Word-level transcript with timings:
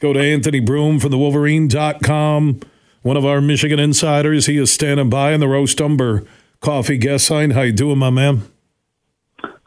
go 0.00 0.12
to 0.12 0.20
Anthony 0.20 0.60
Broome 0.60 0.98
from 0.98 1.10
the 1.10 1.18
Wolverine.com, 1.18 2.60
one 3.02 3.16
of 3.16 3.24
our 3.24 3.40
Michigan 3.40 3.78
insiders. 3.78 4.46
He 4.46 4.56
is 4.56 4.72
standing 4.72 5.10
by 5.10 5.32
in 5.32 5.40
the 5.40 5.48
Roast 5.48 5.80
Umber 5.80 6.24
Coffee 6.60 6.98
guest 6.98 7.26
sign. 7.26 7.50
How 7.50 7.62
you 7.62 7.72
doing, 7.72 7.98
my 7.98 8.10
man? 8.10 8.42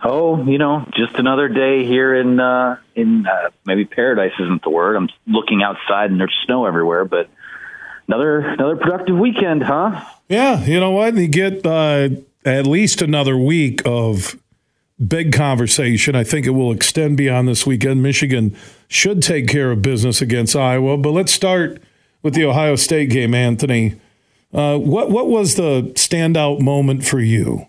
Oh, 0.04 0.44
you 0.44 0.58
know, 0.58 0.86
just 0.96 1.16
another 1.16 1.48
day 1.48 1.86
here 1.86 2.14
in 2.14 2.40
uh, 2.40 2.78
in 2.94 3.26
uh, 3.26 3.52
maybe 3.66 3.86
paradise 3.86 4.34
isn't 4.38 4.64
the 4.64 4.70
word. 4.70 4.98
I'm 4.98 5.08
looking 5.26 5.64
outside 5.64 6.12
and 6.12 6.19
there's 6.19 6.36
snow 6.46 6.65
everywhere, 6.65 7.06
but 7.06 7.29
another 8.08 8.40
another 8.40 8.76
productive 8.76 9.18
weekend, 9.18 9.63
huh? 9.63 10.04
Yeah, 10.28 10.62
you 10.65 10.79
know 10.79 10.92
what? 10.92 11.15
You 11.15 11.28
get 11.28 11.65
uh, 11.65 12.10
at 12.44 12.68
least 12.68 13.02
another 13.02 13.38
week 13.38 13.81
of 13.86 14.36
big 15.08 15.33
conversation. 15.33 16.16
I 16.16 16.23
think 16.23 16.45
it 16.45 16.52
will 16.52 16.72
extend 16.72 17.17
beyond 17.17 17.48
this 17.48 17.66
weekend. 17.66 18.03
Michigan 18.03 18.55
should 18.88 19.22
take 19.22 19.48
care 19.48 19.72
of 19.72 19.81
business 19.81 20.22
against 20.22 20.55
Iowa, 20.55 20.98
but 20.98 21.12
let's 21.12 21.31
start 21.31 21.81
with 22.21 22.34
the 22.34 22.45
Ohio 22.45 22.76
State 22.76 23.09
game, 23.09 23.34
Anthony. 23.34 23.99
Uh, 24.53 24.77
what 24.77 25.09
what 25.09 25.27
was 25.27 25.55
the 25.55 25.91
standout 25.95 26.62
moment 26.62 27.03
for 27.03 27.20
you? 27.20 27.67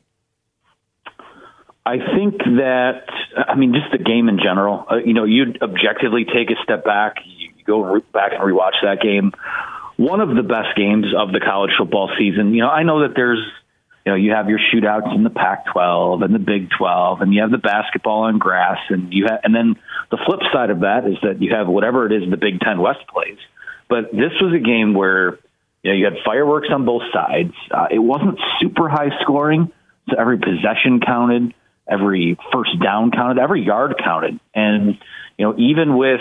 I 1.86 1.96
think 1.98 2.38
that 2.38 3.06
I 3.36 3.54
mean 3.56 3.74
just 3.74 3.90
the 3.90 3.98
game 3.98 4.28
in 4.28 4.38
general. 4.38 4.86
Uh, 4.90 4.96
you 4.96 5.14
know, 5.14 5.24
you'd 5.24 5.62
objectively 5.62 6.24
take 6.24 6.50
a 6.50 6.62
step 6.62 6.84
back, 6.84 7.16
you 7.24 7.50
go 7.64 8.00
back 8.12 8.32
and 8.32 8.40
rewatch 8.40 8.74
that 8.82 9.00
game. 9.00 9.32
One 9.96 10.20
of 10.20 10.34
the 10.34 10.42
best 10.42 10.76
games 10.76 11.06
of 11.16 11.32
the 11.32 11.40
college 11.40 11.70
football 11.78 12.10
season. 12.18 12.52
You 12.52 12.62
know, 12.62 12.70
I 12.70 12.82
know 12.82 13.06
that 13.06 13.14
there's 13.14 13.44
you 14.04 14.12
know 14.12 14.16
you 14.16 14.32
have 14.32 14.48
your 14.48 14.58
shootouts 14.58 15.14
in 15.14 15.24
the 15.24 15.30
Pac-12 15.30 16.24
and 16.24 16.34
the 16.34 16.38
Big 16.38 16.68
12, 16.76 17.20
and 17.20 17.32
you 17.32 17.42
have 17.42 17.50
the 17.50 17.58
basketball 17.58 18.24
on 18.24 18.38
grass, 18.38 18.78
and 18.88 19.12
you 19.12 19.26
have, 19.28 19.40
and 19.44 19.54
then 19.54 19.76
the 20.10 20.18
flip 20.26 20.40
side 20.52 20.70
of 20.70 20.80
that 20.80 21.06
is 21.06 21.16
that 21.22 21.40
you 21.40 21.54
have 21.54 21.68
whatever 21.68 22.06
it 22.06 22.12
is 22.12 22.28
the 22.30 22.36
Big 22.36 22.60
Ten 22.60 22.80
West 22.80 23.06
plays. 23.12 23.38
But 23.88 24.12
this 24.12 24.32
was 24.40 24.54
a 24.54 24.64
game 24.64 24.94
where 24.94 25.38
you 25.82 25.90
know 25.90 25.92
you 25.92 26.04
had 26.04 26.14
fireworks 26.24 26.68
on 26.72 26.84
both 26.84 27.02
sides. 27.12 27.54
Uh, 27.70 27.86
it 27.90 27.98
wasn't 27.98 28.38
super 28.60 28.88
high 28.88 29.10
scoring, 29.22 29.72
so 30.08 30.16
every 30.18 30.38
possession 30.38 31.00
counted 31.04 31.54
every 31.88 32.38
first 32.52 32.80
down 32.82 33.10
counted, 33.10 33.40
every 33.40 33.62
yard 33.62 33.94
counted. 34.02 34.38
And, 34.54 34.98
you 35.38 35.46
know, 35.46 35.54
even 35.58 35.96
with 35.96 36.20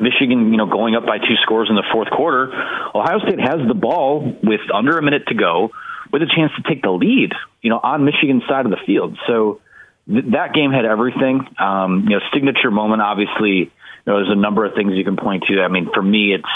Michigan, 0.00 0.52
you 0.52 0.56
know, 0.56 0.66
going 0.66 0.94
up 0.94 1.06
by 1.06 1.18
two 1.18 1.36
scores 1.42 1.68
in 1.68 1.74
the 1.74 1.84
fourth 1.92 2.10
quarter, 2.10 2.52
Ohio 2.94 3.18
State 3.20 3.40
has 3.40 3.66
the 3.66 3.74
ball 3.74 4.20
with 4.42 4.60
under 4.72 4.98
a 4.98 5.02
minute 5.02 5.26
to 5.28 5.34
go 5.34 5.70
with 6.12 6.22
a 6.22 6.26
chance 6.26 6.52
to 6.56 6.62
take 6.62 6.82
the 6.82 6.90
lead, 6.90 7.32
you 7.62 7.70
know, 7.70 7.80
on 7.82 8.04
Michigan's 8.04 8.42
side 8.48 8.66
of 8.66 8.70
the 8.70 8.78
field. 8.86 9.18
So 9.26 9.60
th- 10.08 10.26
that 10.32 10.54
game 10.54 10.72
had 10.72 10.84
everything. 10.84 11.46
Um, 11.58 12.04
you 12.04 12.16
know, 12.16 12.20
signature 12.32 12.70
moment, 12.70 13.02
obviously, 13.02 13.50
you 13.50 13.70
know, 14.06 14.16
there's 14.16 14.30
a 14.30 14.40
number 14.40 14.64
of 14.64 14.74
things 14.74 14.92
you 14.94 15.04
can 15.04 15.16
point 15.16 15.44
to. 15.48 15.60
I 15.62 15.68
mean, 15.68 15.90
for 15.92 16.02
me, 16.02 16.34
it's, 16.34 16.48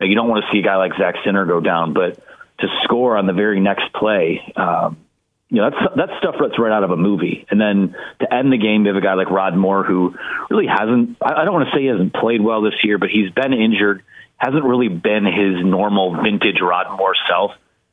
you 0.00 0.14
don't 0.14 0.28
want 0.28 0.44
to 0.44 0.50
see 0.52 0.60
a 0.60 0.62
guy 0.62 0.76
like 0.76 0.92
Zak 0.98 1.16
Zinter 1.24 1.46
go 1.46 1.60
down, 1.60 1.92
but 1.92 2.16
to 2.60 2.68
score 2.84 3.16
on 3.16 3.26
the 3.26 3.32
very 3.32 3.60
next 3.60 3.92
play, 3.92 4.40
um, 4.56 4.98
you 5.52 5.60
know, 5.60 5.68
that's 5.68 5.94
that's 5.94 6.12
stuff 6.18 6.36
that's 6.40 6.58
right 6.58 6.72
out 6.72 6.82
of 6.82 6.92
a 6.92 6.96
movie. 6.96 7.44
And 7.50 7.60
then 7.60 7.94
to 8.20 8.34
end 8.34 8.50
the 8.50 8.56
game, 8.56 8.86
you 8.86 8.88
have 8.88 8.96
a 8.96 9.04
guy 9.04 9.12
like 9.12 9.30
Rod 9.30 9.54
Moore 9.54 9.84
who 9.84 10.14
really 10.48 10.66
hasn't. 10.66 11.18
I 11.20 11.44
don't 11.44 11.52
want 11.52 11.68
to 11.68 11.76
say 11.76 11.82
he 11.82 11.88
hasn't 11.88 12.14
played 12.14 12.40
well 12.40 12.62
this 12.62 12.72
year, 12.82 12.96
but 12.96 13.10
he's 13.10 13.30
been 13.30 13.52
injured. 13.52 14.02
Hasn't 14.38 14.64
really 14.64 14.88
been 14.88 15.26
his 15.26 15.62
normal 15.62 16.16
vintage 16.22 16.56
Rod 16.62 16.96
Moore 16.96 17.14
self. 17.28 17.50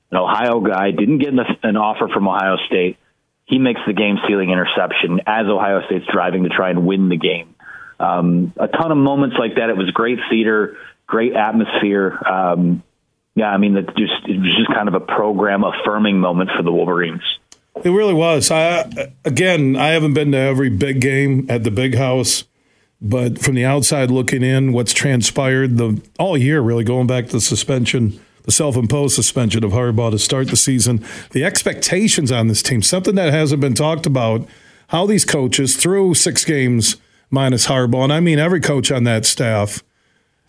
An 0.10 0.18
Ohio 0.18 0.62
guy 0.62 0.92
didn't 0.92 1.18
get 1.20 1.34
an 1.34 1.76
offer 1.76 2.08
from 2.08 2.30
Ohio 2.30 2.56
State. 2.66 2.98
He 3.44 3.60
makes 3.60 3.82
the 3.86 3.94
game 3.94 4.16
sealing 4.26 4.52
interception 4.52 5.20
as 5.28 5.46
Ohio 5.48 5.82
State's 5.86 6.06
driving 6.10 6.44
to 6.44 6.50
try 6.50 6.70
and 6.70 6.88
win 6.88 7.10
the 7.10 7.18
game. 7.18 7.56
Um, 8.00 8.54
a 8.56 8.70
ton 8.70 8.94
of 8.94 8.98
moments 8.98 9.36
like 9.38 9.56
that. 9.56 9.70
It 9.70 9.76
was 9.76 9.92
great 9.92 10.20
theater, 10.30 10.78
great 11.08 11.34
atmosphere. 11.34 12.18
Um, 12.26 12.84
yeah, 13.36 13.50
I 13.50 13.58
mean, 13.58 13.76
it 13.76 13.88
just 13.98 14.28
it 14.28 14.40
was 14.40 14.56
just 14.58 14.74
kind 14.74 14.88
of 14.88 14.94
a 14.94 15.00
program 15.02 15.64
affirming 15.64 16.20
moment 16.20 16.52
for 16.56 16.64
the 16.64 16.72
Wolverines. 16.72 17.22
It 17.84 17.92
really 17.92 18.14
was. 18.14 18.52
I 18.52 19.12
again, 19.24 19.76
I 19.76 19.90
haven't 19.90 20.14
been 20.14 20.32
to 20.34 20.38
every 20.38 20.70
big 20.70 21.02
game 21.02 21.46
at 21.50 21.64
the 21.64 21.72
big 21.72 21.96
house, 21.96 22.44
but 23.02 23.40
from 23.40 23.56
the 23.56 23.66
outside 23.66 24.12
looking 24.12 24.44
in, 24.44 24.74
what's 24.74 24.94
transpired 24.94 25.78
the 25.78 26.02
all 26.18 26.38
year, 26.38 26.62
really 26.62 26.84
going 26.84 27.08
back 27.08 27.28
to 27.28 27.34
the 27.34 27.42
suspension, 27.42 28.20
the 28.44 28.52
self-imposed 28.52 29.16
suspension 29.16 29.64
of 29.64 29.72
Harbaugh 29.72 30.12
to 30.12 30.20
start 30.20 30.50
the 30.50 30.58
season, 30.58 31.06
the 31.32 31.46
expectations 31.46 32.32
on 32.32 32.48
this 32.48 32.62
team, 32.62 32.82
something 32.82 33.16
that 33.16 33.32
hasn't 33.32 33.62
been 33.62 33.76
talked 33.76 34.06
about, 34.06 34.48
how 34.88 35.06
these 35.06 35.24
coaches 35.24 35.78
through 35.78 36.16
six 36.16 36.44
games 36.44 36.98
minus 37.30 37.68
Harbaugh, 37.68 38.04
and 38.04 38.14
I 38.14 38.20
mean 38.20 38.40
every 38.40 38.60
coach 38.60 38.92
on 38.92 39.06
that 39.06 39.26
staff, 39.26 39.84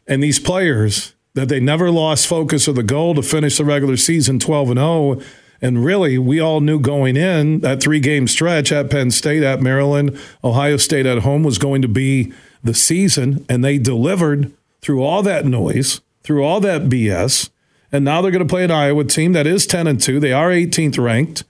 and 0.07 0.23
these 0.23 0.41
players 0.41 1.15
that 1.35 1.49
they 1.49 1.61
never 1.61 1.91
lost 1.91 2.27
focus 2.27 2.67
of 2.67 2.75
the 2.75 2.83
goal 2.83 3.15
to 3.15 3.23
finish 3.23 3.59
the 3.59 3.65
regular 3.65 3.97
season 3.97 4.41
12 4.41 4.71
and 4.71 4.79
0 4.79 5.21
and 5.63 5.85
really, 5.85 6.17
we 6.17 6.41
all 6.41 6.61
knew 6.61 6.81
going 6.81 7.17
in 7.17 7.61
that 7.61 7.83
three 7.83 8.01
game 8.01 8.27
stretch 8.27 8.73
at 8.73 8.91
Penn 8.91 9.11
State, 9.11 9.43
at 9.43 9.61
Maryland, 9.61 10.19
Ohio 10.43 10.77
State 10.79 11.07
at 11.07 11.19
home 11.19 11.43
was 11.43 11.59
going 11.59 11.83
to 11.83 11.89
be 11.89 12.33
the 12.65 12.75
season. 12.75 13.45
And 13.49 13.63
they 13.63 13.79
delivered 13.79 14.53
through 14.81 15.03
all 15.03 15.23
that 15.23 15.45
noise, 15.45 16.01
through 16.23 16.45
all 16.45 16.61
that 16.61 16.83
BS. 16.83 17.51
And 17.93 18.05
now 18.05 18.23
they're 18.23 18.31
going 18.31 18.47
to 18.47 18.51
play 18.51 18.65
an 18.65 18.71
Iowa 18.71 19.05
team 19.05 19.33
that 19.33 19.47
is 19.47 19.67
10 19.67 19.87
and 19.87 20.01
2. 20.01 20.19
They 20.19 20.33
are 20.33 20.49
18th 20.49 21.03
ranked. 21.03 21.45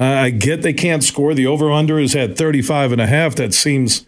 Uh, 0.00 0.04
I 0.04 0.30
get 0.30 0.62
they 0.62 0.72
can't 0.72 1.04
score. 1.04 1.34
The 1.34 1.46
over 1.46 1.70
under 1.70 2.00
is 2.00 2.16
at 2.16 2.36
35 2.36 2.92
and 2.92 3.00
a 3.00 3.06
half. 3.06 3.36
That 3.36 3.54
seems 3.54 4.06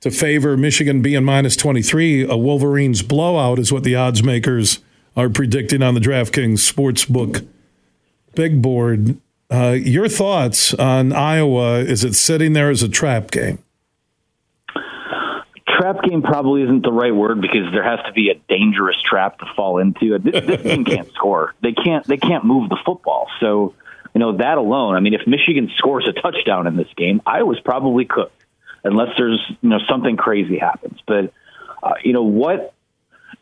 to 0.00 0.12
favor 0.12 0.56
Michigan 0.56 1.02
being 1.02 1.24
minus 1.24 1.56
23. 1.56 2.28
A 2.28 2.36
Wolverines 2.36 3.02
blowout 3.02 3.58
is 3.58 3.72
what 3.72 3.82
the 3.82 3.96
odds 3.96 4.22
makers 4.22 4.78
are 5.16 5.28
predicting 5.28 5.82
on 5.82 5.94
the 5.94 6.00
DraftKings 6.00 6.72
Sportsbook 6.72 7.44
big 8.38 8.62
board. 8.62 9.16
Uh, 9.50 9.76
your 9.76 10.08
thoughts 10.08 10.72
on 10.74 11.12
Iowa? 11.12 11.80
Is 11.80 12.04
it 12.04 12.14
sitting 12.14 12.52
there 12.52 12.70
as 12.70 12.84
a 12.84 12.88
trap 12.88 13.32
game? 13.32 13.58
Trap 15.66 16.02
game 16.08 16.22
probably 16.22 16.62
isn't 16.62 16.82
the 16.82 16.92
right 16.92 17.14
word 17.14 17.40
because 17.40 17.72
there 17.72 17.82
has 17.82 17.98
to 18.06 18.12
be 18.12 18.30
a 18.30 18.34
dangerous 18.48 18.96
trap 19.02 19.40
to 19.40 19.46
fall 19.56 19.78
into. 19.78 20.18
This, 20.20 20.46
this 20.46 20.62
team 20.70 20.84
can't 20.84 21.12
score. 21.14 21.54
They 21.62 21.72
can't. 21.72 22.06
They 22.06 22.16
can't 22.16 22.44
move 22.44 22.68
the 22.68 22.78
football. 22.86 23.28
So 23.40 23.74
you 24.14 24.20
know 24.20 24.36
that 24.36 24.56
alone. 24.56 24.94
I 24.94 25.00
mean, 25.00 25.14
if 25.14 25.26
Michigan 25.26 25.70
scores 25.76 26.08
a 26.08 26.12
touchdown 26.12 26.68
in 26.68 26.76
this 26.76 26.88
game, 26.96 27.20
Iowa's 27.26 27.60
probably 27.60 28.04
cooked, 28.04 28.44
unless 28.84 29.08
there's 29.18 29.40
you 29.62 29.68
know 29.68 29.78
something 29.88 30.16
crazy 30.16 30.58
happens. 30.58 31.00
But 31.06 31.32
uh, 31.82 31.94
you 32.04 32.12
know 32.12 32.24
what 32.24 32.74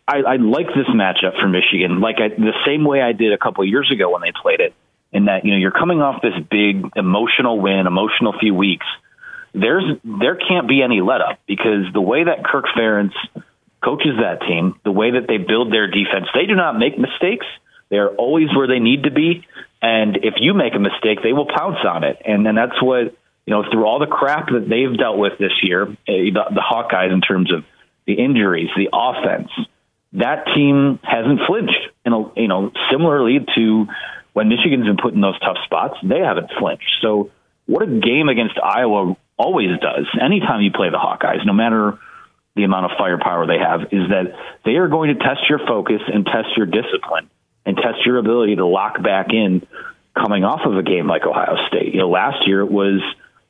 I, 0.08 0.18
I 0.18 0.36
like 0.36 0.68
this 0.68 0.86
matchup 0.88 1.38
for 1.40 1.48
Michigan, 1.48 2.00
like 2.00 2.16
I, 2.18 2.28
the 2.28 2.54
same 2.64 2.84
way 2.84 3.02
I 3.02 3.12
did 3.12 3.32
a 3.32 3.38
couple 3.38 3.64
years 3.64 3.90
ago 3.90 4.10
when 4.10 4.22
they 4.22 4.32
played 4.32 4.60
it. 4.60 4.74
In 5.12 5.26
that 5.26 5.44
you 5.44 5.52
know 5.52 5.56
you're 5.56 5.70
coming 5.70 6.02
off 6.02 6.20
this 6.20 6.34
big 6.50 6.84
emotional 6.96 7.60
win, 7.60 7.86
emotional 7.86 8.34
few 8.38 8.54
weeks. 8.54 8.86
There's 9.54 9.84
there 10.04 10.36
can't 10.36 10.68
be 10.68 10.82
any 10.82 11.00
let 11.00 11.20
up 11.20 11.38
because 11.46 11.86
the 11.92 12.00
way 12.00 12.24
that 12.24 12.44
Kirk 12.44 12.66
Ferentz 12.76 13.14
coaches 13.82 14.18
that 14.20 14.40
team, 14.46 14.78
the 14.84 14.92
way 14.92 15.12
that 15.12 15.26
they 15.28 15.38
build 15.38 15.72
their 15.72 15.86
defense, 15.86 16.26
they 16.34 16.46
do 16.46 16.54
not 16.54 16.78
make 16.78 16.98
mistakes. 16.98 17.46
They 17.88 17.98
are 17.98 18.08
always 18.08 18.48
where 18.54 18.66
they 18.66 18.80
need 18.80 19.04
to 19.04 19.12
be, 19.12 19.46
and 19.80 20.16
if 20.16 20.34
you 20.38 20.54
make 20.54 20.74
a 20.74 20.80
mistake, 20.80 21.22
they 21.22 21.32
will 21.32 21.46
pounce 21.46 21.78
on 21.86 22.02
it. 22.02 22.20
And 22.24 22.44
then 22.44 22.56
that's 22.56 22.82
what 22.82 23.14
you 23.46 23.54
know 23.54 23.64
through 23.70 23.86
all 23.86 24.00
the 24.00 24.06
crap 24.06 24.48
that 24.48 24.68
they've 24.68 24.98
dealt 24.98 25.18
with 25.18 25.38
this 25.38 25.52
year, 25.62 25.84
eh, 26.08 26.34
the, 26.34 26.44
the 26.50 26.62
Hawkeyes 26.62 27.12
in 27.12 27.20
terms 27.20 27.52
of 27.52 27.64
the 28.06 28.14
injuries, 28.14 28.68
the 28.76 28.90
offense 28.92 29.50
that 30.16 30.46
team 30.54 30.98
hasn't 31.02 31.40
flinched. 31.46 31.78
And 32.04 32.30
you 32.36 32.48
know, 32.48 32.72
similarly 32.90 33.44
to 33.54 33.86
when 34.36 34.50
Michigan's 34.50 34.84
been 34.84 34.98
put 34.98 35.14
in 35.14 35.22
those 35.22 35.38
tough 35.40 35.56
spots, 35.64 35.96
they 36.02 36.18
haven't 36.18 36.50
flinched. 36.58 37.00
So, 37.00 37.30
what 37.64 37.82
a 37.82 37.86
game 37.86 38.28
against 38.28 38.60
Iowa 38.62 39.16
always 39.38 39.70
does, 39.80 40.04
anytime 40.20 40.60
you 40.60 40.70
play 40.72 40.90
the 40.90 40.98
Hawkeyes, 40.98 41.46
no 41.46 41.54
matter 41.54 41.98
the 42.54 42.64
amount 42.64 42.84
of 42.84 42.98
firepower 42.98 43.46
they 43.46 43.56
have, 43.56 43.94
is 43.96 44.10
that 44.10 44.36
they 44.62 44.72
are 44.72 44.88
going 44.88 45.16
to 45.16 45.24
test 45.24 45.48
your 45.48 45.58
focus 45.66 46.02
and 46.12 46.26
test 46.26 46.48
your 46.54 46.66
discipline 46.66 47.30
and 47.64 47.78
test 47.78 48.04
your 48.04 48.18
ability 48.18 48.56
to 48.56 48.66
lock 48.66 49.02
back 49.02 49.32
in 49.32 49.66
coming 50.14 50.44
off 50.44 50.60
of 50.66 50.76
a 50.76 50.82
game 50.82 51.06
like 51.06 51.24
Ohio 51.24 51.56
State. 51.68 51.94
You 51.94 52.00
know, 52.00 52.10
last 52.10 52.46
year 52.46 52.60
it 52.60 52.70
was 52.70 53.00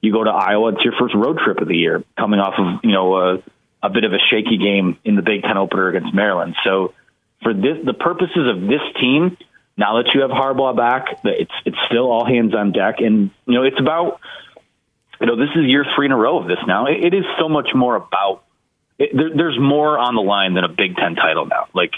you 0.00 0.12
go 0.12 0.23
to 0.23 0.31
Iowa, 0.31 0.75
it's 0.75 0.85
your 0.85 0.94
first 1.00 1.17
road 1.17 1.38
trip 1.44 1.59
of 1.59 1.67
the 1.67 1.77
year, 1.77 2.05
coming 2.17 2.38
off 2.38 2.55
of 2.59 2.85
you 2.85 2.93
know 2.93 3.17
a 3.17 3.43
a 3.83 3.91
bit 3.91 4.05
of 4.05 4.12
a 4.12 4.23
shaky 4.31 4.56
game 4.56 4.99
in 5.05 5.17
the 5.17 5.23
Big 5.23 5.43
Ten 5.43 5.59
opener 5.59 5.88
against 5.88 6.15
Maryland. 6.15 6.55
So 6.62 6.94
for 7.43 7.53
this, 7.53 7.85
the 7.85 7.93
purposes 7.93 8.47
of 8.55 8.69
this 8.69 8.83
team, 9.00 9.37
now 9.76 9.96
that 10.02 10.11
you 10.14 10.23
have 10.23 10.31
Harbaugh 10.31 10.76
back, 10.76 11.20
it's 11.25 11.52
it's 11.64 11.76
still 11.87 12.11
all 12.11 12.25
hands 12.25 12.55
on 12.55 12.73
deck, 12.73 12.96
and 13.00 13.31
you 13.46 13.55
know 13.55 13.62
it's 13.62 13.78
about 13.78 14.20
you 15.20 15.26
know 15.26 15.37
this 15.37 15.50
is 15.55 15.67
year 15.67 15.84
three 15.94 16.06
in 16.06 16.12
a 16.12 16.17
row 16.17 16.40
of 16.40 16.49
this 16.49 16.58
now. 16.67 16.87
it, 16.87 17.05
it 17.05 17.14
is 17.14 17.25
so 17.38 17.49
much 17.49 17.69
more 17.75 17.96
about 17.96 18.43
it, 18.99 19.11
there, 19.14 19.31
there's 19.37 19.58
more 19.61 19.99
on 19.99 20.14
the 20.14 20.23
line 20.23 20.55
than 20.55 20.64
a 20.64 20.69
Big 20.69 20.96
Ten 20.96 21.14
title 21.14 21.46
now. 21.46 21.67
Like 21.75 21.93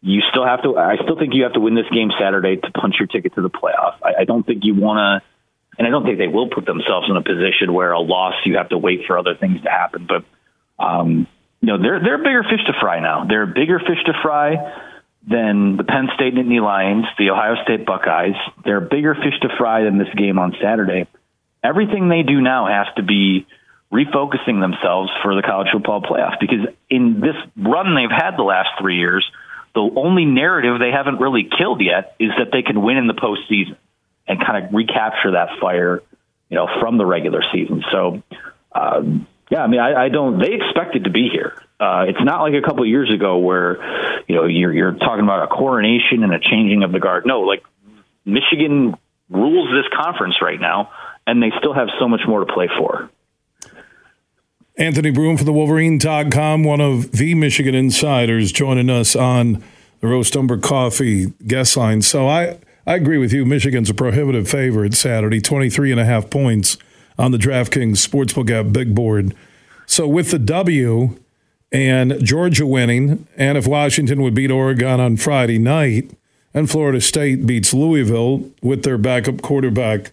you 0.00 0.22
still 0.30 0.46
have 0.46 0.62
to. 0.62 0.76
I 0.76 0.96
still 1.02 1.18
think 1.18 1.34
you 1.34 1.42
have 1.42 1.54
to 1.54 1.60
win 1.60 1.74
this 1.74 1.88
game 1.92 2.10
Saturday 2.18 2.56
to 2.56 2.70
punch 2.70 2.96
your 3.00 3.08
ticket 3.08 3.34
to 3.34 3.42
the 3.42 3.50
playoff. 3.50 3.96
I, 4.02 4.20
I 4.20 4.24
don't 4.24 4.46
think 4.46 4.64
you 4.64 4.76
want 4.76 4.98
to, 5.22 5.28
and 5.78 5.88
I 5.88 5.90
don't 5.90 6.04
think 6.04 6.18
they 6.18 6.28
will 6.28 6.48
put 6.48 6.66
themselves 6.66 7.08
in 7.10 7.16
a 7.16 7.22
position 7.22 7.72
where 7.72 7.90
a 7.92 8.00
loss 8.00 8.34
you 8.44 8.58
have 8.58 8.68
to 8.68 8.78
wait 8.78 9.06
for 9.06 9.18
other 9.18 9.34
things 9.34 9.60
to 9.62 9.70
happen. 9.70 10.06
But 10.06 10.24
um, 10.82 11.26
you 11.60 11.66
know, 11.66 11.82
they're 11.82 11.98
they're 12.00 12.18
bigger 12.18 12.44
fish 12.44 12.64
to 12.66 12.74
fry 12.80 13.00
now. 13.00 13.24
They're 13.24 13.46
bigger 13.46 13.80
fish 13.80 13.98
to 14.06 14.12
fry 14.22 14.54
than 15.28 15.76
the 15.76 15.84
Penn 15.84 16.08
State 16.14 16.34
Nittany 16.34 16.62
Lions, 16.62 17.04
the 17.18 17.30
Ohio 17.30 17.62
State 17.64 17.84
Buckeyes. 17.84 18.36
They're 18.64 18.78
a 18.78 18.88
bigger 18.88 19.14
fish 19.14 19.38
to 19.42 19.48
fry 19.58 19.84
than 19.84 19.98
this 19.98 20.12
game 20.16 20.38
on 20.38 20.54
Saturday. 20.62 21.06
Everything 21.62 22.08
they 22.08 22.22
do 22.22 22.40
now 22.40 22.66
has 22.66 22.86
to 22.96 23.02
be 23.02 23.46
refocusing 23.92 24.60
themselves 24.60 25.10
for 25.22 25.34
the 25.34 25.42
college 25.42 25.68
football 25.72 26.02
playoff 26.02 26.38
because 26.40 26.66
in 26.90 27.20
this 27.20 27.36
run 27.56 27.94
they've 27.94 28.10
had 28.10 28.36
the 28.36 28.42
last 28.42 28.68
three 28.80 28.96
years, 28.96 29.28
the 29.74 29.90
only 29.96 30.24
narrative 30.24 30.78
they 30.78 30.90
haven't 30.90 31.20
really 31.20 31.48
killed 31.56 31.80
yet 31.80 32.14
is 32.18 32.30
that 32.38 32.48
they 32.52 32.62
can 32.62 32.82
win 32.82 32.96
in 32.96 33.06
the 33.06 33.14
postseason 33.14 33.76
and 34.26 34.44
kind 34.44 34.64
of 34.64 34.72
recapture 34.72 35.32
that 35.32 35.58
fire, 35.60 36.02
you 36.48 36.56
know, 36.56 36.68
from 36.80 36.98
the 36.98 37.06
regular 37.06 37.42
season. 37.52 37.82
So, 37.90 38.22
um, 38.72 39.26
yeah, 39.50 39.62
I 39.62 39.66
mean, 39.66 39.80
I, 39.80 40.04
I 40.04 40.08
don't. 40.10 40.38
They 40.38 40.52
expected 40.52 41.04
to 41.04 41.10
be 41.10 41.28
here. 41.32 41.54
Uh, 41.80 42.04
it's 42.08 42.22
not 42.22 42.42
like 42.42 42.54
a 42.54 42.60
couple 42.60 42.82
of 42.82 42.88
years 42.88 43.10
ago 43.12 43.38
where, 43.38 44.17
you 44.28 44.34
know, 44.34 44.44
you're 44.44 44.72
you're 44.72 44.92
talking 44.92 45.24
about 45.24 45.42
a 45.42 45.46
coronation 45.48 46.22
and 46.22 46.32
a 46.32 46.38
changing 46.38 46.82
of 46.82 46.92
the 46.92 47.00
guard. 47.00 47.24
No, 47.26 47.40
like 47.40 47.62
Michigan 48.24 48.94
rules 49.30 49.70
this 49.70 49.90
conference 49.98 50.36
right 50.42 50.60
now, 50.60 50.90
and 51.26 51.42
they 51.42 51.50
still 51.58 51.72
have 51.72 51.88
so 51.98 52.08
much 52.08 52.20
more 52.28 52.44
to 52.44 52.52
play 52.52 52.68
for. 52.78 53.10
Anthony 54.76 55.10
Broome 55.10 55.36
from 55.36 55.46
the 55.46 55.52
Wolverine.com, 55.52 56.62
one 56.62 56.80
of 56.80 57.10
the 57.10 57.34
Michigan 57.34 57.74
insiders, 57.74 58.52
joining 58.52 58.88
us 58.88 59.16
on 59.16 59.64
the 60.00 60.06
Roast 60.06 60.36
Umber 60.36 60.58
Coffee 60.58 61.32
guest 61.46 61.76
line. 61.76 62.00
So 62.02 62.28
I, 62.28 62.58
I 62.86 62.94
agree 62.94 63.18
with 63.18 63.32
you. 63.32 63.44
Michigan's 63.44 63.90
a 63.90 63.94
prohibitive 63.94 64.48
favorite 64.48 64.94
Saturday, 64.94 65.40
23 65.40 65.90
and 65.90 66.00
a 66.00 66.04
half 66.04 66.30
points 66.30 66.76
on 67.18 67.32
the 67.32 67.38
DraftKings 67.38 68.06
Sportsbook 68.06 68.50
app 68.50 68.72
big 68.72 68.94
board. 68.94 69.34
So 69.86 70.06
with 70.06 70.30
the 70.30 70.38
W 70.38 71.18
and 71.70 72.24
Georgia 72.24 72.66
winning, 72.66 73.26
and 73.36 73.58
if 73.58 73.66
Washington 73.66 74.22
would 74.22 74.34
beat 74.34 74.50
Oregon 74.50 75.00
on 75.00 75.16
Friday 75.16 75.58
night, 75.58 76.10
and 76.54 76.70
Florida 76.70 77.00
State 77.00 77.46
beats 77.46 77.74
Louisville 77.74 78.50
with 78.62 78.82
their 78.82 78.98
backup 78.98 79.42
quarterback 79.42 80.12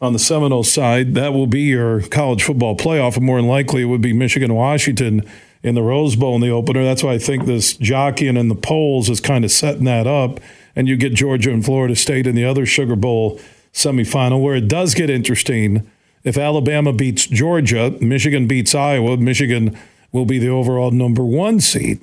on 0.00 0.12
the 0.12 0.18
Seminole 0.18 0.64
side, 0.64 1.14
that 1.14 1.32
will 1.32 1.46
be 1.46 1.62
your 1.62 2.00
college 2.00 2.42
football 2.42 2.76
playoff. 2.76 3.16
And 3.16 3.26
more 3.26 3.38
than 3.38 3.48
likely, 3.48 3.82
it 3.82 3.86
would 3.86 4.00
be 4.00 4.12
Michigan 4.12 4.54
Washington 4.54 5.22
in 5.62 5.74
the 5.74 5.82
Rose 5.82 6.16
Bowl 6.16 6.34
in 6.34 6.40
the 6.40 6.50
opener. 6.50 6.84
That's 6.84 7.02
why 7.02 7.12
I 7.12 7.18
think 7.18 7.44
this 7.44 7.74
jockeying 7.74 8.36
in 8.36 8.48
the 8.48 8.54
polls 8.54 9.08
is 9.10 9.20
kind 9.20 9.44
of 9.44 9.50
setting 9.50 9.84
that 9.84 10.06
up. 10.06 10.40
And 10.74 10.88
you 10.88 10.96
get 10.96 11.14
Georgia 11.14 11.50
and 11.50 11.64
Florida 11.64 11.96
State 11.96 12.26
in 12.26 12.34
the 12.34 12.44
other 12.44 12.66
Sugar 12.66 12.96
Bowl 12.96 13.40
semifinal, 13.72 14.42
where 14.42 14.56
it 14.56 14.68
does 14.68 14.94
get 14.94 15.10
interesting. 15.10 15.88
If 16.24 16.36
Alabama 16.36 16.92
beats 16.92 17.26
Georgia, 17.26 17.94
Michigan 18.00 18.46
beats 18.46 18.74
Iowa, 18.74 19.16
Michigan 19.16 19.78
will 20.16 20.26
be 20.26 20.38
the 20.38 20.48
overall 20.48 20.90
number 20.90 21.24
one 21.24 21.60
seed. 21.60 22.00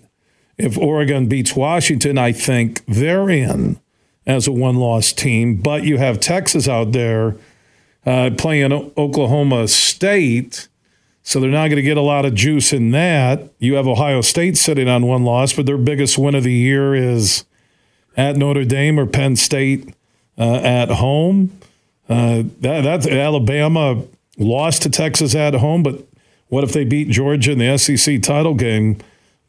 If 0.57 0.77
Oregon 0.77 1.27
beats 1.27 1.56
Washington, 1.56 2.18
I 2.18 2.31
think 2.31 2.86
they're 2.86 3.30
in 3.30 3.80
as 4.25 4.48
a 4.48 4.51
one 4.51 4.77
loss 4.77 5.12
team. 5.12 5.56
But 5.56 5.83
you 5.83 5.98
have 5.98 6.19
Texas 6.19 6.68
out 6.68 6.92
there 6.92 7.36
uh, 8.06 8.31
playing 8.38 8.71
Oklahoma 8.71 9.68
State. 9.68 10.68
So 11.24 11.39
they're 11.39 11.50
not 11.50 11.69
going 11.69 11.77
to 11.77 11.81
get 11.81 11.98
a 11.98 12.01
lot 12.01 12.25
of 12.25 12.36
juice 12.36 12.74
in 12.74 12.92
that. 12.92 13.50
You 13.57 13.75
have 13.75 13.88
Ohio 13.88 14.21
State 14.21 14.57
sitting 14.57 14.89
on 14.89 15.07
one 15.07 15.24
loss, 15.24 15.54
but 15.54 15.65
their 15.65 15.77
biggest 15.77 16.18
win 16.18 16.36
of 16.36 16.44
the 16.44 16.54
year 16.54 16.94
is 16.94 17.45
at 18.15 18.36
Notre 18.36 18.65
Dame 18.65 19.00
or 19.00 19.06
Penn 19.06 19.36
State 19.36 19.94
uh, 20.38 20.57
at 20.57 20.89
home. 20.89 21.57
Uh, 22.10 22.44
that, 22.60 22.81
that's 22.81 23.07
Alabama 23.07 24.04
lost 24.38 24.83
to 24.83 24.89
Texas 24.89 25.33
at 25.33 25.54
home, 25.54 25.81
but 25.81 26.06
what 26.53 26.63
if 26.63 26.71
they 26.71 26.83
beat 26.83 27.09
Georgia 27.09 27.51
in 27.51 27.57
the 27.57 27.75
SEC 27.79 28.21
title 28.21 28.53
game? 28.53 29.00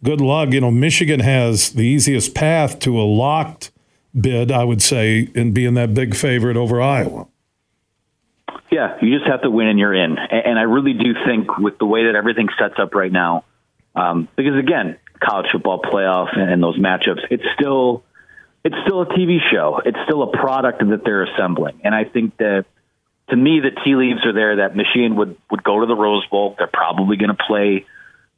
Good 0.02 0.22
luck. 0.22 0.52
You 0.52 0.62
know, 0.62 0.70
Michigan 0.70 1.20
has 1.20 1.72
the 1.72 1.82
easiest 1.82 2.34
path 2.34 2.78
to 2.78 2.98
a 2.98 3.04
locked 3.04 3.70
bid, 4.18 4.50
I 4.50 4.64
would 4.64 4.80
say, 4.80 5.28
in 5.34 5.52
being 5.52 5.74
that 5.74 5.92
big 5.92 6.16
favorite 6.16 6.56
over 6.56 6.80
Iowa. 6.80 7.26
Yeah, 8.72 8.96
you 9.02 9.18
just 9.18 9.30
have 9.30 9.42
to 9.42 9.50
win 9.50 9.66
and 9.66 9.78
you're 9.78 9.92
in. 9.92 10.16
And 10.16 10.58
I 10.58 10.62
really 10.62 10.94
do 10.94 11.12
think 11.26 11.58
with 11.58 11.76
the 11.76 11.84
way 11.84 12.06
that 12.06 12.14
everything 12.14 12.48
sets 12.58 12.76
up 12.78 12.94
right 12.94 13.12
now, 13.12 13.44
um, 13.94 14.26
because 14.34 14.58
again, 14.58 14.96
college 15.22 15.46
football 15.52 15.82
playoff 15.82 16.34
and 16.38 16.62
those 16.62 16.78
matchups, 16.78 17.20
it's 17.30 17.44
still 17.54 18.02
it's 18.64 18.76
still 18.86 19.02
a 19.02 19.06
TV 19.06 19.40
show. 19.52 19.78
It's 19.84 19.98
still 20.06 20.22
a 20.22 20.32
product 20.32 20.78
that 20.88 21.04
they're 21.04 21.24
assembling. 21.24 21.82
And 21.84 21.94
I 21.94 22.04
think 22.04 22.38
that 22.38 22.64
to 23.30 23.36
me, 23.36 23.60
the 23.60 23.70
tea 23.84 23.96
leaves 23.96 24.24
are 24.24 24.32
there 24.32 24.56
that 24.56 24.76
Michigan 24.76 25.16
would 25.16 25.36
would 25.50 25.62
go 25.62 25.80
to 25.80 25.86
the 25.86 25.96
Rose 25.96 26.26
Bowl. 26.26 26.54
They're 26.58 26.66
probably 26.66 27.16
going 27.16 27.34
to 27.34 27.42
play 27.46 27.86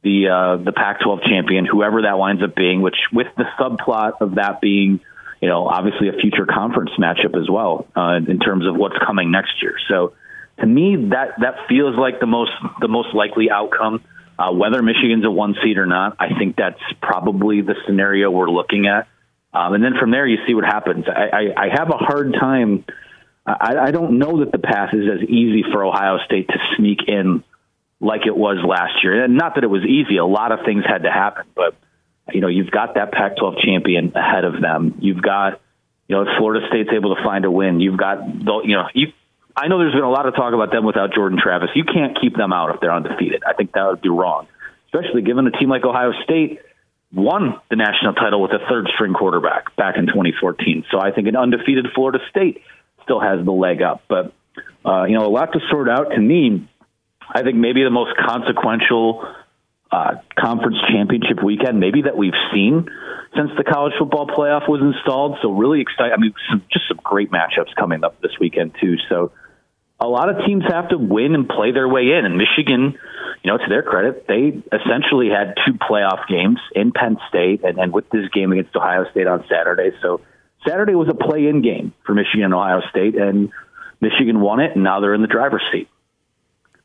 the 0.03 0.29
uh, 0.29 0.63
the 0.63 0.71
Pac-12 0.71 1.23
champion, 1.25 1.65
whoever 1.65 2.03
that 2.03 2.17
winds 2.17 2.41
up 2.41 2.55
being. 2.55 2.81
Which 2.81 2.97
with 3.11 3.27
the 3.35 3.45
subplot 3.59 4.21
of 4.21 4.35
that 4.35 4.61
being 4.61 5.01
you 5.41 5.47
know, 5.47 5.67
obviously 5.67 6.09
a 6.09 6.13
future 6.13 6.45
conference 6.45 6.91
matchup 6.99 7.39
as 7.39 7.49
well 7.49 7.87
uh, 7.95 8.19
in 8.27 8.39
terms 8.39 8.65
of 8.65 8.75
what's 8.75 8.97
coming 9.05 9.31
next 9.31 9.61
year. 9.61 9.75
So 9.87 10.13
to 10.59 10.65
me, 10.65 11.09
that 11.09 11.39
that 11.41 11.67
feels 11.69 11.95
like 11.95 12.19
the 12.19 12.25
most 12.25 12.51
the 12.81 12.87
most 12.87 13.13
likely 13.13 13.51
outcome. 13.51 14.03
Uh, 14.39 14.51
whether 14.51 14.81
Michigan's 14.83 15.25
a 15.25 15.31
one 15.31 15.55
seed 15.63 15.77
or 15.77 15.87
not, 15.87 16.17
I 16.19 16.37
think 16.37 16.55
that's 16.57 16.81
probably 17.01 17.61
the 17.61 17.75
scenario 17.85 18.29
we're 18.29 18.49
looking 18.49 18.85
at. 18.85 19.07
Um, 19.51 19.73
and 19.73 19.83
then 19.83 19.93
from 19.99 20.11
there, 20.11 20.27
you 20.27 20.37
see 20.45 20.53
what 20.53 20.63
happens. 20.63 21.05
I, 21.07 21.29
I, 21.57 21.63
I 21.65 21.69
have 21.71 21.89
a 21.89 21.97
hard 21.97 22.35
time. 22.39 22.85
I, 23.47 23.77
I 23.87 23.91
don't 23.91 24.19
know 24.19 24.39
that 24.39 24.51
the 24.51 24.59
path 24.59 24.89
is 24.93 25.05
as 25.09 25.29
easy 25.29 25.63
for 25.71 25.85
Ohio 25.85 26.17
State 26.25 26.49
to 26.49 26.59
sneak 26.75 26.99
in 27.07 27.43
like 27.99 28.27
it 28.27 28.35
was 28.35 28.57
last 28.67 29.03
year. 29.03 29.23
And 29.23 29.37
not 29.37 29.55
that 29.55 29.63
it 29.63 29.69
was 29.69 29.83
easy. 29.83 30.17
A 30.17 30.25
lot 30.25 30.51
of 30.51 30.59
things 30.65 30.83
had 30.85 31.03
to 31.03 31.11
happen, 31.11 31.45
but 31.55 31.75
you 32.33 32.41
know, 32.41 32.49
you've 32.49 32.71
got 32.71 32.95
that 32.95 33.13
Pac-12 33.13 33.63
champion 33.63 34.11
ahead 34.13 34.43
of 34.43 34.61
them. 34.61 34.97
You've 34.99 35.21
got, 35.21 35.61
you 36.09 36.15
know, 36.15 36.23
if 36.23 36.27
Florida 36.37 36.67
State's 36.67 36.89
able 36.93 37.15
to 37.15 37.23
find 37.23 37.45
a 37.45 37.51
win, 37.51 37.79
you've 37.79 37.97
got, 37.97 38.19
you 38.27 38.75
know, 38.75 38.89
you 38.93 39.13
I 39.55 39.69
know 39.69 39.79
there's 39.79 39.93
been 39.93 40.03
a 40.03 40.09
lot 40.09 40.27
of 40.27 40.35
talk 40.35 40.53
about 40.53 40.71
them 40.71 40.85
without 40.85 41.13
Jordan 41.13 41.39
Travis. 41.41 41.69
You 41.73 41.83
can't 41.83 42.19
keep 42.19 42.35
them 42.35 42.53
out 42.53 42.75
if 42.75 42.81
they're 42.81 42.93
undefeated. 42.93 43.43
I 43.47 43.53
think 43.53 43.71
that 43.71 43.87
would 43.87 44.01
be 44.01 44.09
wrong, 44.09 44.47
especially 44.85 45.23
given 45.23 45.47
a 45.47 45.51
team 45.51 45.69
like 45.69 45.83
Ohio 45.83 46.11
State 46.23 46.59
won 47.11 47.59
the 47.69 47.75
national 47.75 48.13
title 48.13 48.41
with 48.41 48.51
a 48.51 48.59
third 48.69 48.87
string 48.93 49.13
quarterback 49.13 49.75
back 49.75 49.95
in 49.97 50.05
2014. 50.05 50.85
So 50.91 50.99
I 50.99 51.11
think 51.11 51.27
an 51.27 51.35
undefeated 51.35 51.87
Florida 51.95 52.19
State 52.29 52.61
still 53.07 53.19
has 53.19 53.43
the 53.43 53.51
leg 53.51 53.81
up. 53.81 54.03
But, 54.07 54.33
uh, 54.85 55.05
you 55.05 55.17
know, 55.17 55.25
a 55.25 55.31
lot 55.31 55.53
to 55.53 55.59
sort 55.71 55.89
out. 55.89 56.11
To 56.11 56.19
me, 56.19 56.67
I 57.33 57.41
think 57.41 57.55
maybe 57.55 57.83
the 57.83 57.89
most 57.89 58.11
consequential 58.17 59.25
uh, 59.91 60.15
conference 60.37 60.77
championship 60.89 61.41
weekend, 61.41 61.79
maybe 61.79 62.03
that 62.03 62.17
we've 62.17 62.37
seen 62.53 62.89
since 63.35 63.51
the 63.57 63.63
college 63.63 63.93
football 63.97 64.27
playoff 64.27 64.67
was 64.67 64.81
installed. 64.81 65.37
So 65.41 65.51
really 65.51 65.81
excited. 65.81 66.13
I 66.13 66.17
mean, 66.17 66.33
some, 66.49 66.63
just 66.71 66.87
some 66.89 66.99
great 67.03 67.31
matchups 67.31 67.73
coming 67.79 68.03
up 68.03 68.19
this 68.21 68.31
weekend 68.39 68.75
too. 68.81 68.95
So 69.09 69.31
a 69.99 70.07
lot 70.07 70.29
of 70.29 70.45
teams 70.45 70.63
have 70.67 70.89
to 70.89 70.97
win 70.97 71.33
and 71.35 71.47
play 71.47 71.71
their 71.71 71.87
way 71.87 72.11
in. 72.17 72.25
And 72.25 72.37
Michigan, 72.37 72.97
you 73.43 73.51
know, 73.51 73.57
to 73.57 73.65
their 73.69 73.83
credit, 73.83 74.27
they 74.27 74.61
essentially 74.71 75.29
had 75.29 75.55
two 75.65 75.73
playoff 75.73 76.27
games 76.27 76.59
in 76.75 76.91
Penn 76.91 77.17
State 77.29 77.63
and, 77.63 77.79
and 77.79 77.93
with 77.93 78.09
this 78.09 78.27
game 78.29 78.51
against 78.51 78.75
Ohio 78.75 79.09
State 79.11 79.27
on 79.27 79.45
Saturday. 79.49 79.91
So 80.01 80.21
Saturday 80.65 80.95
was 80.95 81.07
a 81.09 81.13
play 81.13 81.47
in 81.47 81.61
game 81.61 81.93
for 82.05 82.13
Michigan 82.13 82.45
and 82.45 82.53
Ohio 82.53 82.81
State, 82.89 83.15
and 83.15 83.51
Michigan 84.01 84.41
won 84.41 84.59
it, 84.59 84.75
and 84.75 84.83
now 84.83 84.99
they're 84.99 85.13
in 85.13 85.21
the 85.21 85.27
driver's 85.27 85.63
seat. 85.71 85.87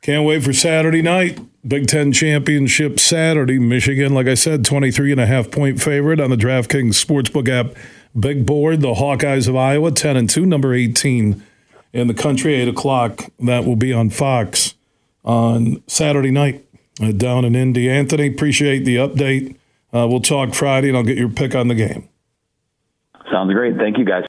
Can't 0.02 0.26
wait 0.26 0.42
for 0.42 0.52
Saturday 0.52 1.00
night. 1.00 1.38
Big 1.66 1.86
Ten 1.86 2.10
Championship 2.12 2.98
Saturday. 2.98 3.60
Michigan, 3.60 4.12
like 4.14 4.26
I 4.26 4.34
said, 4.34 4.64
23 4.64 5.12
and 5.12 5.20
a 5.20 5.26
half 5.26 5.50
point 5.50 5.80
favorite 5.80 6.20
on 6.20 6.30
the 6.30 6.36
DraftKings 6.36 6.94
Sportsbook 6.94 7.48
app. 7.48 7.76
Big 8.18 8.44
board. 8.44 8.80
The 8.80 8.94
Hawkeyes 8.94 9.48
of 9.48 9.54
Iowa, 9.54 9.92
10 9.92 10.16
and 10.16 10.28
2, 10.28 10.44
number 10.44 10.74
18 10.74 11.40
in 11.92 12.08
the 12.08 12.14
country, 12.14 12.54
8 12.54 12.68
o'clock. 12.68 13.30
That 13.38 13.64
will 13.64 13.76
be 13.76 13.92
on 13.92 14.10
Fox 14.10 14.74
on 15.24 15.80
Saturday 15.86 16.32
night 16.32 16.64
down 17.16 17.44
in 17.44 17.54
Indy. 17.54 17.88
Anthony, 17.88 18.26
appreciate 18.26 18.84
the 18.84 18.96
update. 18.96 19.56
Uh, 19.94 20.08
we'll 20.08 20.20
talk 20.20 20.54
Friday, 20.54 20.88
and 20.88 20.96
I'll 20.96 21.04
get 21.04 21.18
your 21.18 21.28
pick 21.28 21.54
on 21.54 21.68
the 21.68 21.74
game. 21.76 22.08
Sounds 23.32 23.52
great. 23.52 23.76
Thank 23.78 23.96
you, 23.98 24.04
guys. 24.04 24.24